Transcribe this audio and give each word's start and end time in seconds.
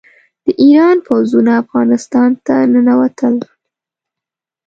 د 0.45 0.47
ایران 0.63 0.97
پوځونه 1.07 1.51
افغانستان 1.63 2.29
ته 2.45 2.55
ننوتل. 2.71 3.35